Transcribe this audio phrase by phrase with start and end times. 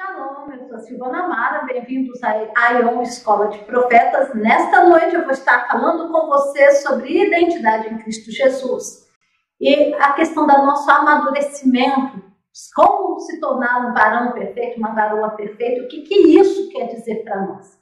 [0.00, 4.32] Shalom, eu sou Silvana Mara, bem-vindos à Ion Escola de Profetas.
[4.32, 9.08] Nesta noite eu vou estar falando com vocês sobre identidade em Cristo Jesus
[9.60, 12.22] e a questão do nosso amadurecimento,
[12.76, 17.24] como se tornar um varão perfeito, uma varoa perfeita, o que, que isso quer dizer
[17.24, 17.76] para nós.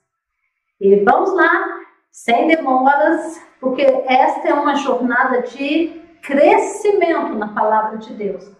[0.80, 1.80] E vamos lá,
[2.11, 8.57] sem demoras, porque esta é uma jornada de crescimento na palavra de Deus.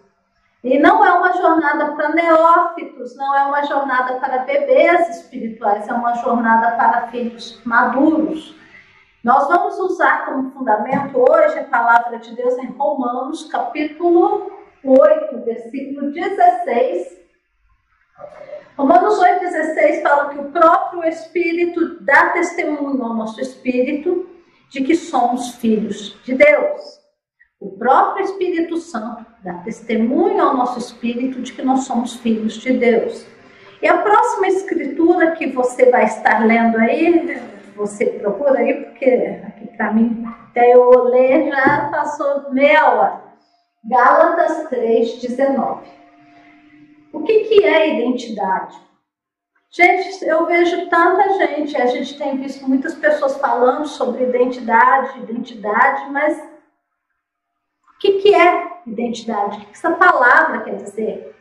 [0.67, 5.93] E não é uma jornada para neófitos, não é uma jornada para bebês espirituais, é
[5.93, 8.53] uma jornada para filhos maduros.
[9.23, 14.51] Nós vamos usar como fundamento hoje a palavra de Deus em Romanos, capítulo
[14.83, 17.17] 8, versículo 16.
[18.77, 24.29] Romanos 8, 16 fala que o próprio Espírito dá testemunho ao nosso espírito
[24.69, 27.06] de que somos filhos de Deus.
[27.59, 32.73] O próprio Espírito Santo dá testemunho ao nosso espírito de que nós somos filhos de
[32.73, 33.25] Deus.
[33.81, 37.41] E a próxima escritura que você vai estar lendo aí,
[37.75, 43.21] você procura aí, porque aqui para mim, até eu ler já passou meia hora.
[43.85, 45.79] Gálatas 3,19.
[47.13, 48.77] O que, que é identidade?
[49.71, 56.09] Gente, eu vejo tanta gente, a gente tem visto muitas pessoas falando sobre identidade, identidade,
[56.11, 56.41] mas
[57.97, 59.57] o que, que é identidade?
[59.57, 61.35] O que essa palavra quer dizer?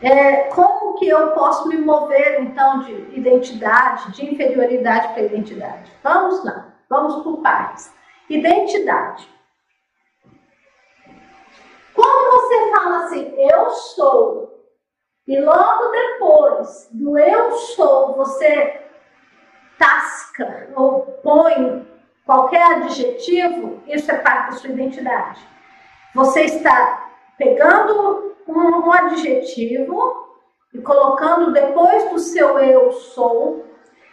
[0.00, 5.92] É, como que eu posso me mover então de identidade, de inferioridade para identidade?
[6.02, 7.92] Vamos lá, vamos por partes.
[8.30, 9.28] Identidade.
[11.94, 14.64] Quando você fala assim, eu sou,
[15.26, 18.80] e logo depois do eu sou, você
[19.78, 21.86] tasca ou põe
[22.28, 25.40] qualquer adjetivo, isso é parte da sua identidade.
[26.14, 30.28] Você está pegando um, um adjetivo
[30.74, 33.64] e colocando depois do seu eu sou,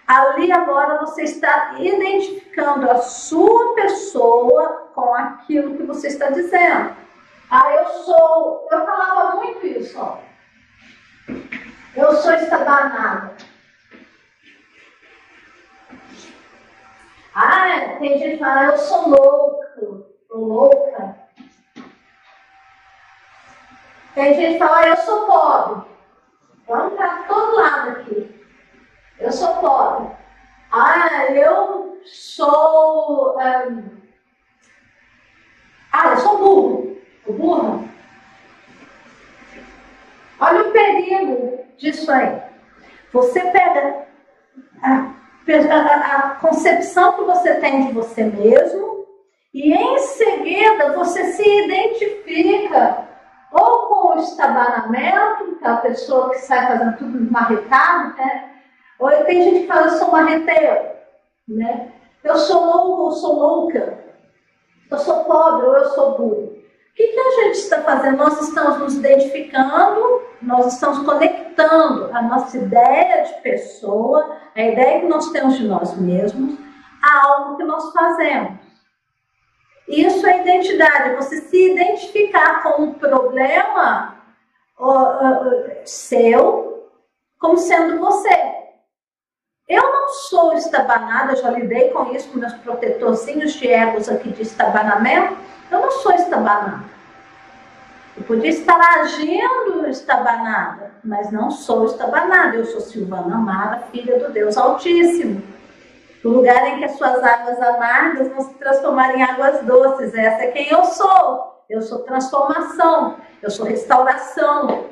[0.07, 6.95] ali agora você está identificando a sua pessoa com aquilo que você está dizendo.
[7.51, 8.69] Ah, eu sou.
[8.71, 10.19] Eu falava muito isso, ó.
[11.93, 13.35] Eu sou estabanada.
[18.05, 21.15] Tem gente que fala, eu sou louco, ou louca.
[24.13, 25.89] Tem gente que fala, eu sou pobre.
[26.67, 28.45] Vamos para todo lado aqui.
[29.19, 30.15] Eu sou pobre.
[30.71, 33.39] Ah, eu sou.
[33.39, 34.01] Um...
[35.91, 36.97] Ah, eu sou burro.
[37.25, 37.89] O burro.
[40.39, 42.39] Olha o perigo disso aí.
[43.11, 44.05] Você pega.
[44.83, 45.11] Ah,
[45.53, 49.05] a, a concepção que você tem de você mesmo
[49.53, 53.05] e em seguida você se identifica
[53.51, 58.49] ou com o estabanamento, aquela pessoa que sai fazendo tudo marretado, né?
[58.99, 60.89] ou tem gente que fala, eu sou marreteiro,
[61.47, 61.91] né?
[62.23, 63.97] eu sou louco ou sou louca,
[64.91, 66.55] eu sou pobre ou eu sou burro.
[66.55, 68.17] O que, que a gente está fazendo?
[68.17, 75.07] Nós estamos nos identificando, nós estamos conectando a nossa ideia de pessoa, a ideia que
[75.07, 76.57] nós temos de nós mesmos,
[77.01, 78.59] a algo que nós fazemos.
[79.87, 84.15] Isso é identidade, você se identificar com um problema
[85.83, 86.91] seu
[87.39, 88.55] como sendo você.
[89.67, 94.43] Eu não sou estabanada, já lidei com isso com meus protetorzinhos de egos aqui de
[94.43, 95.37] estabanamento.
[95.71, 96.83] Eu não sou estabanada.
[98.15, 102.55] Eu podia estar agindo estabanada, mas não sou estabanada.
[102.55, 105.41] Eu sou Silvana Amara, filha do Deus Altíssimo.
[106.23, 110.13] O lugar em que as suas águas amargas vão se transformar em águas doces.
[110.13, 111.63] Essa é quem eu sou.
[111.69, 114.85] Eu sou transformação, eu sou restauração,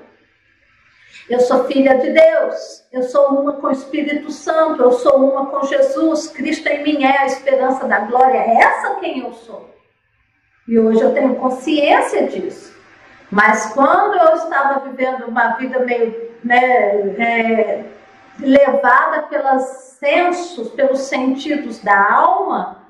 [1.30, 5.46] eu sou filha de Deus, eu sou uma com o Espírito Santo, eu sou uma
[5.46, 9.70] com Jesus, Cristo em mim é a esperança da glória, é essa quem eu sou.
[10.68, 12.74] E hoje eu tenho consciência disso.
[13.34, 16.56] Mas quando eu estava vivendo uma vida meio né,
[17.18, 17.84] é,
[18.40, 19.64] levada pelos
[20.00, 22.84] sensos, pelos sentidos da alma,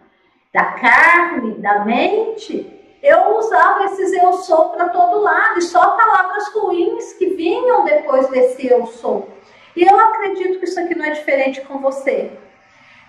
[0.54, 2.70] da carne, da mente,
[3.02, 8.28] eu usava esses eu sou para todo lado, e só palavras ruins que vinham depois
[8.28, 9.30] desse eu sou.
[9.78, 12.34] E eu acredito que isso aqui não é diferente com você.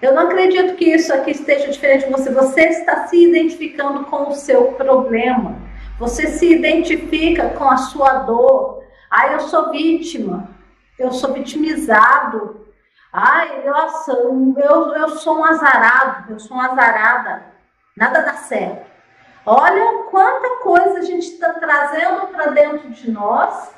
[0.00, 2.30] Eu não acredito que isso aqui esteja diferente de você.
[2.30, 5.63] Você está se identificando com o seu problema.
[5.98, 8.82] Você se identifica com a sua dor.
[9.10, 10.48] Ah, eu sou vítima.
[10.98, 12.66] Eu sou vitimizado.
[13.12, 16.32] Ai, nossa, eu, eu sou um azarado.
[16.32, 17.44] Eu sou uma azarada.
[17.96, 18.92] Nada dá certo.
[19.46, 23.74] Olha quanta coisa a gente está trazendo para dentro de nós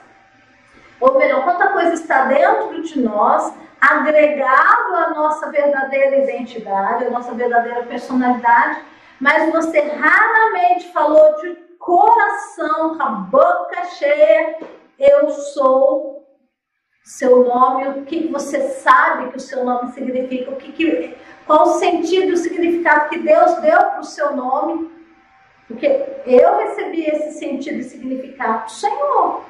[1.01, 7.35] ou melhor, quanta coisa está dentro de nós, agregado à nossa verdadeira identidade, à nossa
[7.35, 8.81] verdadeira personalidade,
[9.21, 10.86] mas você raramente
[12.95, 14.59] com a boca cheia,
[14.99, 16.25] eu sou
[17.03, 21.17] seu nome, o que você sabe que o seu nome significa, o que, que
[21.47, 24.91] qual o sentido e o significado que Deus deu para o seu nome.
[25.69, 25.87] Porque
[26.27, 29.45] eu recebi esse sentido e significado do Senhor.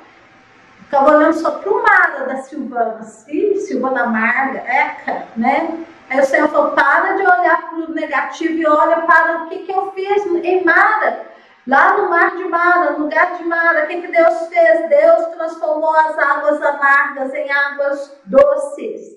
[0.84, 5.84] Ficava olhando só para o Mara da Silvana, Silvana Marga, Eca, né?
[6.08, 9.60] Aí o Senhor falou: para de olhar para o negativo e olha para o que,
[9.60, 11.26] que eu fiz em Mara.
[11.66, 14.88] Lá no mar de Mara, no lugar de Mara, o que, que Deus fez?
[14.88, 19.16] Deus transformou as águas amargas em águas doces.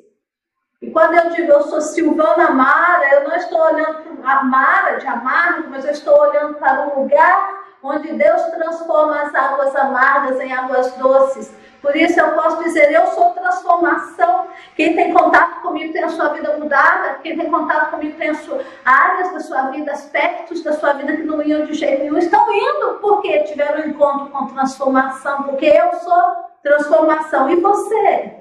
[0.82, 4.98] E quando eu digo eu sou Silvana Mara, eu não estou olhando para a Mara
[4.98, 10.40] de amargo, mas eu estou olhando para um lugar onde Deus transforma as águas amargas
[10.40, 11.54] em águas doces.
[11.82, 14.48] Por isso eu posso dizer, eu sou transformação.
[14.76, 17.20] Quem tem contato comigo tem a sua vida mudada.
[17.24, 21.24] Quem tem contato comigo tem sua, áreas da sua vida, aspectos da sua vida que
[21.24, 22.18] não iam de jeito nenhum.
[22.18, 25.44] Estão indo porque tiveram um encontro com transformação.
[25.44, 27.50] Porque eu sou transformação.
[27.50, 28.40] E você?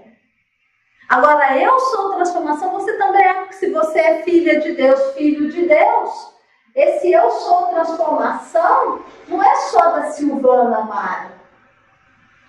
[1.09, 5.67] Agora, eu sou transformação, você também é, se você é filha de Deus, filho de
[5.67, 6.35] Deus,
[6.81, 11.33] esse eu sou transformação não é só da Silvana Mara.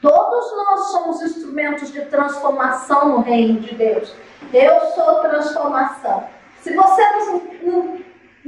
[0.02, 4.14] Todos nós somos instrumentos de transformação no reino de Deus.
[4.54, 6.28] Eu sou transformação.
[6.62, 7.99] Se você não, não,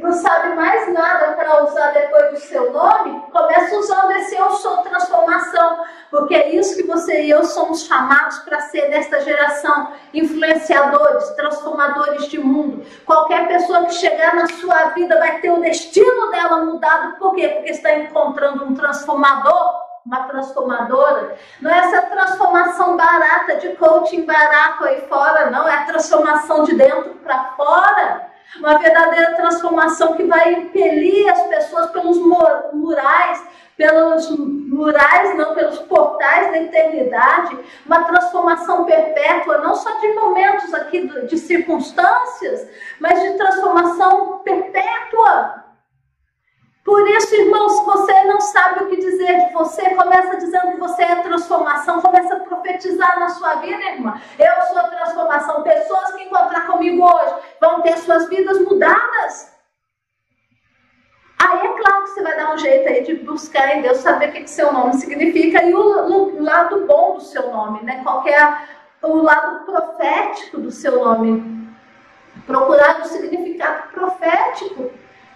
[0.01, 4.77] não sabe mais nada para usar depois do seu nome, comece usando esse eu sou
[4.77, 11.29] transformação, porque é isso que você e eu somos chamados para ser nesta geração, influenciadores,
[11.31, 12.83] transformadores de mundo.
[13.05, 17.47] Qualquer pessoa que chegar na sua vida vai ter o destino dela mudado, por quê?
[17.47, 24.83] Porque está encontrando um transformador uma transformadora, não é essa transformação barata de coaching barato
[24.83, 28.30] aí fora, não, é a transformação de dentro para fora.
[28.57, 32.17] Uma verdadeira transformação que vai impelir as pessoas pelos
[32.73, 33.43] murais,
[33.77, 41.07] pelos murais, não pelos portais da eternidade, uma transformação perpétua, não só de momentos aqui
[41.27, 42.67] de circunstâncias,
[42.99, 45.60] mas de transformação perpétua.
[46.83, 50.79] Por isso, irmão, se você não sabe o que dizer de você, começa dizendo que
[50.79, 54.19] você é transformação, começa a profetizar na sua vida, irmã.
[54.39, 55.61] Eu sou transformação.
[55.61, 59.51] Pessoas que encontrar comigo hoje vão ter suas vidas mudadas.
[61.39, 64.29] Aí é claro que você vai dar um jeito aí de buscar em Deus, saber
[64.29, 68.01] o que, que seu nome significa e o, o lado bom do seu nome, né?
[68.03, 68.67] Qual é
[69.01, 71.61] o lado profético do seu nome.
[72.45, 74.91] Procurar o significado profético,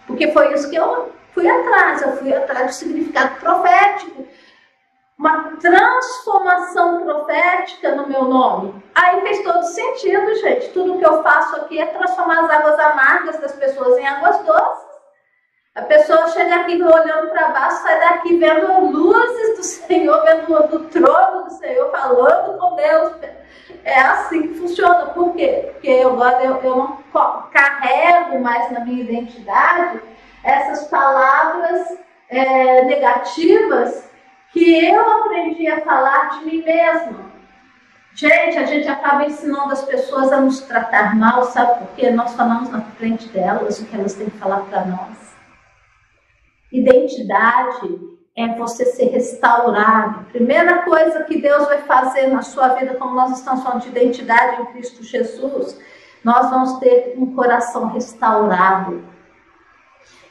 [0.08, 4.26] porque foi isso que eu fui atrás, eu fui atrás do significado profético.
[5.20, 8.84] Uma transformação profética no meu nome.
[8.94, 10.70] Aí fez todo sentido, gente.
[10.70, 14.86] Tudo que eu faço aqui é transformar as águas amargas das pessoas em águas doces.
[15.74, 20.80] A pessoa chega aqui olhando para baixo, sai daqui vendo luzes do Senhor, vendo do
[20.90, 23.14] trono do Senhor, falando com Deus.
[23.84, 25.08] É assim que funciona.
[25.08, 25.70] Por quê?
[25.74, 27.04] Porque eu, eu, eu não
[27.52, 30.02] carrego mais na minha identidade
[30.46, 31.98] essas palavras
[32.30, 34.08] é, negativas
[34.54, 37.26] que eu aprendi a falar de mim mesma.
[38.14, 42.12] Gente, a gente acaba ensinando as pessoas a nos tratar mal, sabe por quê?
[42.12, 45.36] Nós falamos na frente delas o que elas têm que falar para nós.
[46.72, 48.00] Identidade
[48.38, 50.26] é você ser restaurado.
[50.26, 54.62] Primeira coisa que Deus vai fazer na sua vida, como nós estamos falando de identidade
[54.62, 55.78] em Cristo Jesus,
[56.24, 59.15] nós vamos ter um coração restaurado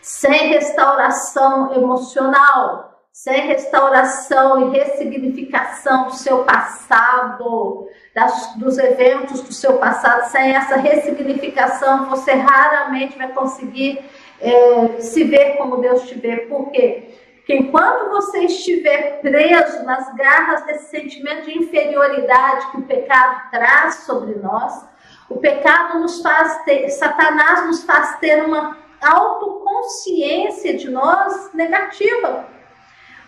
[0.05, 9.79] sem restauração emocional, sem restauração e ressignificação do seu passado, das, dos eventos do seu
[9.79, 14.05] passado, sem essa ressignificação, você raramente vai conseguir
[14.43, 16.37] é, se ver como Deus te vê.
[16.37, 17.15] Por quê?
[17.37, 23.95] Porque enquanto você estiver preso nas garras desse sentimento de inferioridade que o pecado traz
[24.01, 24.85] sobre nós,
[25.31, 32.47] o pecado nos faz ter, Satanás nos faz ter uma autoconsciência de nós negativa.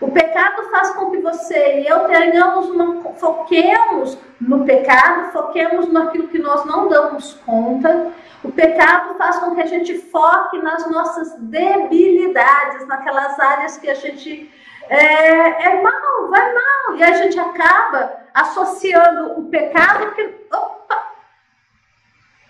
[0.01, 6.29] O pecado faz com que você e eu tenhamos uma, foquemos no pecado, foquemos naquilo
[6.29, 8.13] que nós não damos conta.
[8.45, 13.95] O pecado faz com que a gente foque nas nossas debilidades, naquelas áreas que a
[13.95, 14.53] gente
[14.89, 16.97] é, é mal, vai mal.
[16.97, 20.47] E a gente acaba associando o pecado que.
[20.53, 21.07] Opa!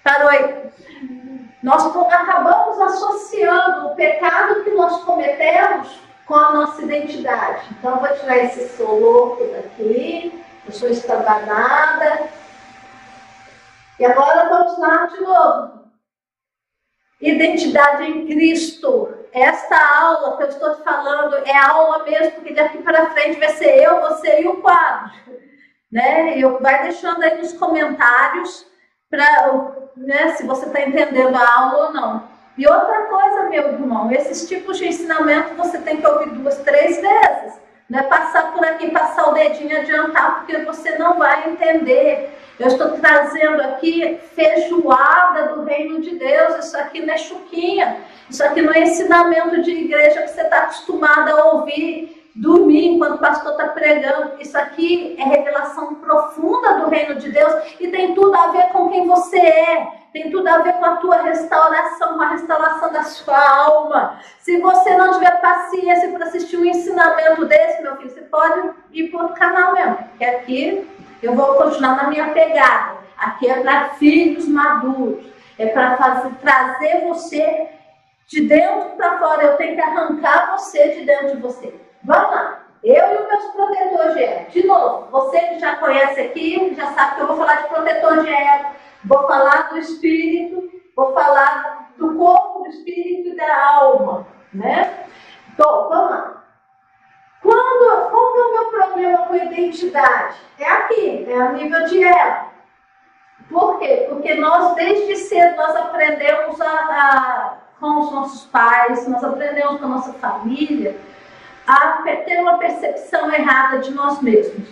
[0.03, 0.67] Parou aí
[1.63, 7.67] nós acabamos associando o pecado que nós cometemos com a nossa identidade.
[7.79, 12.29] Então, vou tirar esse sou louco daqui, eu sou estabanada.
[13.99, 15.87] E agora vamos lá de novo.
[17.21, 19.15] Identidade em Cristo.
[19.33, 23.51] Esta aula que eu estou te falando é aula mesmo, porque daqui para frente vai
[23.51, 25.13] ser eu, você e o quadro.
[25.91, 26.39] Né?
[26.39, 28.66] Eu vai deixando aí nos comentários
[29.11, 32.37] para né, se você está entendendo a aula ou não.
[32.59, 37.01] E outra coisa, meu irmão, esses tipos de ensinamento você tem que ouvir duas, três
[37.01, 37.55] vezes.
[37.89, 42.37] Não é passar por aqui, passar o dedinho adiantar, porque você não vai entender.
[42.59, 46.65] Eu estou trazendo aqui feijoada do reino de Deus.
[46.65, 47.99] Isso aqui não é chuquinha.
[48.29, 53.17] Isso aqui não é ensinamento de igreja que você está acostumado a ouvir, dormir enquanto
[53.17, 54.41] o pastor está pregando.
[54.41, 58.91] Isso aqui é revelação profunda do reino de Deus e tem tudo a ver com
[58.91, 63.03] quem você é tem tudo a ver com a tua restauração, com a restauração da
[63.03, 64.19] sua alma.
[64.39, 69.11] Se você não tiver paciência para assistir um ensinamento desse, meu filho, você pode ir
[69.11, 69.99] para outro canal mesmo.
[70.17, 70.89] Que aqui
[71.23, 72.97] eu vou continuar na minha pegada.
[73.19, 75.27] Aqui é para filhos maduros.
[75.59, 75.99] É para
[76.41, 77.69] trazer você
[78.27, 79.45] de dentro para fora.
[79.45, 81.75] Eu tenho que arrancar você de dentro de você.
[82.07, 82.63] Vamos lá.
[82.83, 84.51] Eu e os meus protetores de ego.
[84.51, 88.23] De novo, você que já conhece aqui, já sabe que eu vou falar de protetor
[88.23, 94.27] de ego vou falar do espírito, vou falar do corpo, do espírito e da alma,
[94.53, 95.07] né?
[95.53, 96.43] Então, vamos lá.
[97.43, 100.37] Quando, qual é o meu problema com identidade?
[100.59, 102.47] É aqui, é a nível de ego.
[103.49, 104.07] Por quê?
[104.09, 109.87] Porque nós, desde cedo, nós aprendemos a, a, com os nossos pais, nós aprendemos com
[109.87, 110.99] a nossa família,
[111.67, 114.69] a ter uma percepção errada de nós mesmos.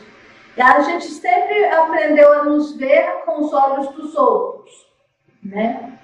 [0.56, 4.86] A gente sempre aprendeu a nos ver com os olhos dos outros,
[5.42, 5.98] né?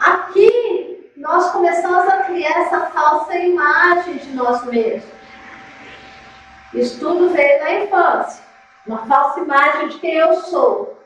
[0.00, 5.18] Aqui nós começamos a criar essa falsa imagem de nós mesmos.
[6.74, 8.42] Isso tudo veio na infância,
[8.86, 10.98] uma falsa imagem de quem eu sou.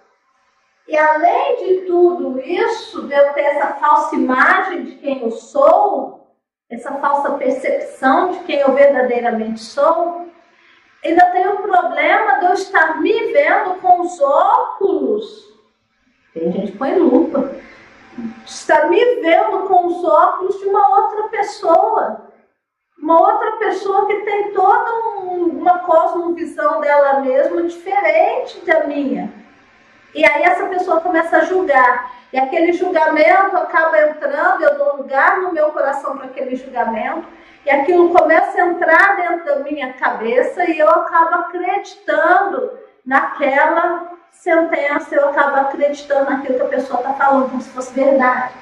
[0.89, 6.22] E além de tudo isso, de eu ter essa falsa imagem de quem eu sou,
[6.73, 10.27] essa falsa percepção de quem eu verdadeiramente sou,
[11.05, 15.53] ainda tem o problema de eu estar me vendo com os óculos.
[16.33, 17.55] Tem gente que põe lupa.
[18.47, 22.33] Estar me vendo com os óculos de uma outra pessoa.
[22.99, 29.42] Uma outra pessoa que tem toda um, uma cosmovisão dela mesma diferente da minha.
[30.15, 32.13] E aí essa pessoa começa a julgar.
[32.33, 37.27] E aquele julgamento acaba entrando, eu dou lugar no meu coração para aquele julgamento
[37.65, 42.73] e aquilo começa a entrar dentro da minha cabeça e eu acabo acreditando
[43.05, 48.55] naquela sentença, eu acabo acreditando naquilo que a pessoa está falando, como se fosse verdade.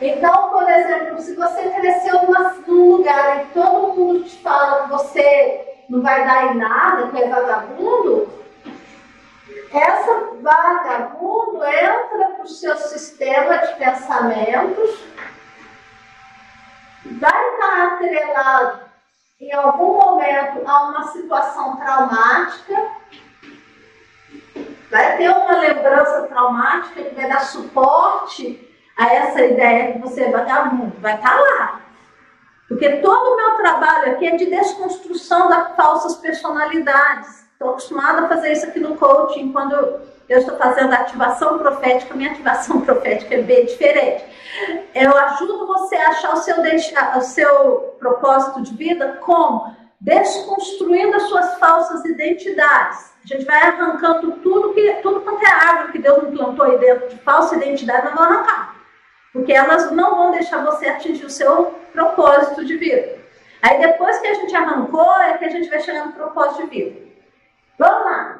[0.00, 2.20] Então, por exemplo, se você cresceu
[2.66, 7.22] num lugar e todo mundo te fala que você não vai dar em nada, que
[7.22, 8.28] é vagabundo,
[9.72, 15.00] essa vagabundo entra para o seu sistema de pensamentos
[17.04, 18.80] vai estar atrelado
[19.40, 22.90] em algum momento a uma situação traumática,
[24.88, 30.30] vai ter uma lembrança traumática que vai dar suporte a essa ideia que você é
[30.30, 31.80] vagabundo, vai estar lá.
[32.68, 37.41] Porque todo o meu trabalho aqui é de desconstrução das falsas personalidades.
[37.62, 39.72] Estou acostumada a fazer isso aqui no coaching, quando
[40.28, 44.24] eu estou fazendo ativação profética, minha ativação profética é bem diferente.
[44.92, 49.76] Eu ajudo você a achar o seu, o seu propósito de vida como?
[50.00, 53.12] Desconstruindo as suas falsas identidades.
[53.24, 57.10] A gente vai arrancando tudo que tudo quanto é árvore que Deus implantou aí dentro
[57.10, 58.74] de falsa identidade, nós vamos arrancar.
[59.32, 63.20] Porque elas não vão deixar você atingir o seu propósito de vida.
[63.62, 66.68] Aí depois que a gente arrancou, é que a gente vai chegar no propósito de
[66.68, 67.11] vida.
[67.82, 68.38] Vamos lá.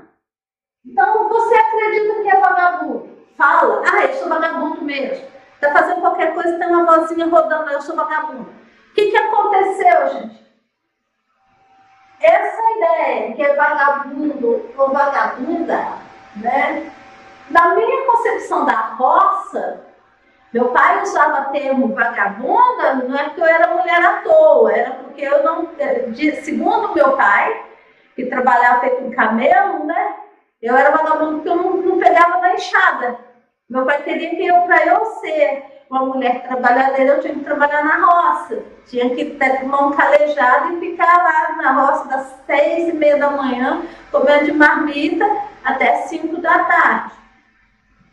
[0.87, 3.19] Então, você acredita que é vagabundo?
[3.37, 5.27] Fala, ah, eu sou vagabundo mesmo.
[5.55, 8.49] Está fazendo qualquer coisa, tem uma vozinha rodando, eu sou vagabundo.
[8.49, 10.47] O que, que aconteceu, gente?
[12.21, 15.89] Essa ideia que é vagabundo ou vagabunda,
[16.37, 16.93] né?
[17.51, 19.81] Na minha concepção da roça,
[20.53, 24.91] meu pai usava o termo vagabunda, não é porque eu era mulher à toa, era
[24.93, 25.69] porque eu não.
[26.45, 27.72] Segundo meu pai,
[28.14, 30.14] que trabalhava feito um camelo, né?
[30.61, 33.19] Eu era vagabundo porque eu não, não pegava na enxada.
[33.69, 37.85] Meu pai queria que eu, para eu ser uma mulher trabalhadeira, eu tinha que trabalhar
[37.85, 38.62] na roça.
[38.87, 43.31] Tinha que ter mão calejada e ficar lá na roça das seis e meia da
[43.31, 45.25] manhã, comendo de marmita
[45.64, 47.12] até cinco da tarde.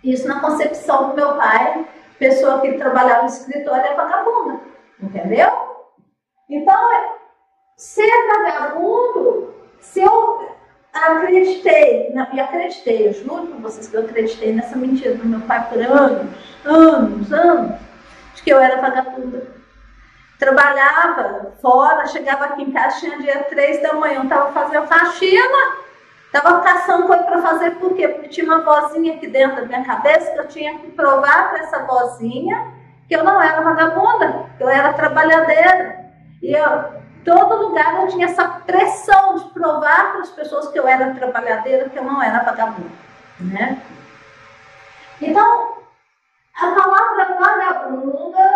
[0.04, 1.86] Isso na concepção do meu pai,
[2.18, 4.60] pessoa que trabalhava no escritório é vagabunda.
[5.02, 5.50] Entendeu?
[6.50, 6.76] Então,
[7.78, 9.39] ser vagabundo,
[9.80, 10.50] se eu
[10.94, 15.68] acreditei, e acreditei, eu juro para vocês que eu acreditei nessa mentira do meu pai
[15.70, 16.28] por anos,
[16.66, 17.80] anos, anos,
[18.36, 19.60] de que eu era vagabunda.
[20.38, 25.76] Trabalhava fora, chegava aqui em casa, tinha dia três da manhã, estava fazendo faxina,
[26.26, 28.08] estava caçando coisa para fazer, por quê?
[28.08, 31.60] Porque tinha uma vozinha aqui dentro da minha cabeça que eu tinha que provar para
[31.60, 36.06] essa vozinha que eu não era vagabunda, que eu era trabalhadeira.
[36.42, 40.88] E eu, todo lugar eu tinha essa pressão de provar para as pessoas que eu
[40.88, 42.90] era trabalhadeira, que eu não era vagabunda,
[43.40, 43.82] né?
[45.22, 45.74] Então,
[46.56, 48.52] a palavra vagabunda,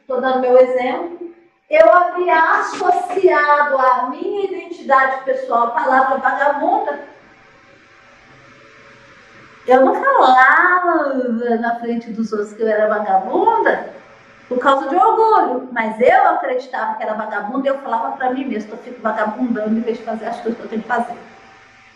[0.00, 1.32] estou dando meu exemplo,
[1.70, 7.12] eu havia associado a minha identidade pessoal a palavra vagabunda.
[9.66, 11.14] Eu não falava
[11.60, 13.94] na frente dos outros que eu era vagabunda,
[14.52, 15.68] por causa de orgulho.
[15.72, 19.76] Mas eu acreditava que era vagabunda e eu falava para mim mesmo, eu fico vagabundando
[19.76, 21.16] em vez de fazer as coisas que eu tenho que fazer.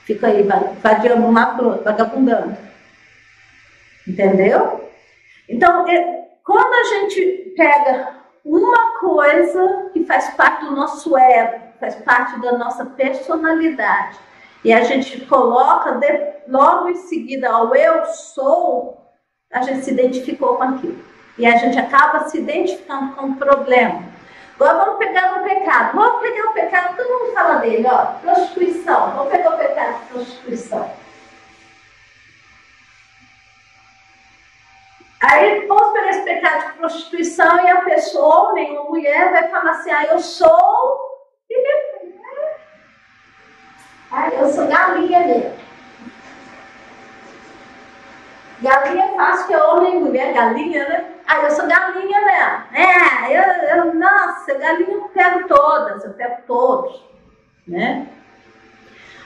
[0.05, 0.47] Fico aí
[0.81, 2.57] vadiando um pro outro, vagabundando.
[4.07, 4.89] Entendeu?
[5.49, 5.85] Então,
[6.45, 12.53] quando a gente pega uma coisa que faz parte do nosso ego, faz parte da
[12.53, 14.19] nossa personalidade,
[14.65, 16.07] e a gente coloca de,
[16.49, 18.97] logo em seguida ao eu sou,
[19.53, 21.16] a gente se identificou com aquilo.
[21.39, 24.03] E a gente acaba se identificando com o problema.
[24.55, 25.95] Agora vamos pegar o pecado.
[25.95, 28.07] Vamos pegar o pecado, todo mundo fala dele, ó.
[28.23, 29.11] Prostituição.
[29.11, 30.91] Vamos pegar o pecado de prostituição.
[35.21, 39.91] Aí vamos pegar esse pecado de prostituição e a pessoa, ou mulher, vai falar assim:
[39.91, 41.17] ah, eu sou.
[44.11, 45.67] Ah, eu sou galinha mesmo.
[48.61, 51.05] Galinha é fácil que é homem e mulher, galinha, né?
[51.27, 52.65] Ah, eu sou galinha mesmo.
[52.75, 57.05] É, eu, eu, nossa, galinha eu pego todas, eu pego todos,
[57.69, 58.07] né?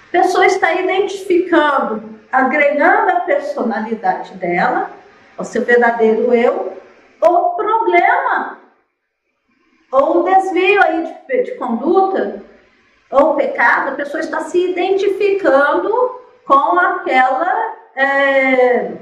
[0.09, 4.91] A pessoa está identificando, agregando a personalidade dela,
[5.39, 6.77] o seu verdadeiro eu,
[7.21, 8.59] ou problema,
[9.93, 12.43] ou desvio aí de, de conduta,
[13.11, 17.76] ou pecado, a pessoa está se identificando com aquela.
[17.95, 18.93] É,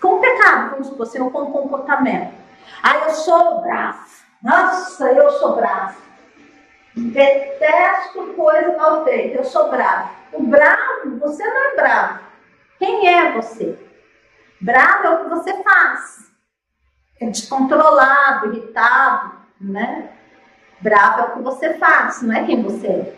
[0.00, 2.34] com o pecado, vamos supor assim, ou com o comportamento.
[2.82, 4.06] Ah, eu sou bravo.
[4.42, 6.00] Nossa, eu sou bravo.
[6.94, 9.38] Detesto coisa mal feita.
[9.38, 10.10] Eu sou bravo.
[10.32, 12.20] O bravo, você não é bravo.
[12.78, 13.78] Quem é você?
[14.60, 16.30] Bravo é o que você faz.
[17.20, 20.10] É descontrolado, irritado, né?
[20.80, 23.14] Bravo é o que você faz, não é quem você é.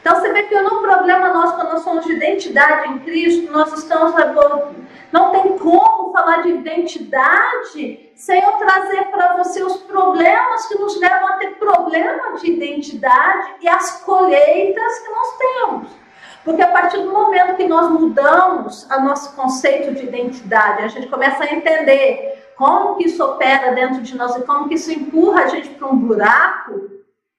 [0.00, 3.72] Então você vê que no problema nosso, quando nós somos de identidade em Cristo, nós
[3.72, 4.14] estamos
[5.10, 10.98] não tem como falar de identidade sem eu trazer para você os problemas que nos
[10.98, 15.88] levam a ter problema de identidade e as colheitas que nós temos.
[16.44, 21.08] Porque a partir do momento que nós mudamos o nosso conceito de identidade, a gente
[21.08, 25.44] começa a entender como que isso opera dentro de nós e como que isso empurra
[25.44, 26.90] a gente para um buraco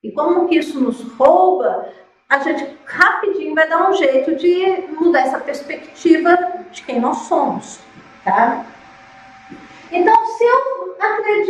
[0.03, 1.87] e como que isso nos rouba,
[2.27, 6.37] a gente rapidinho vai dar um jeito de mudar essa perspectiva
[6.71, 7.79] de quem nós somos,
[8.23, 8.65] tá?
[9.91, 11.45] Então, se eu acredito